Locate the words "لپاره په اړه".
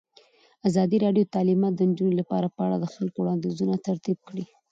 2.21-2.77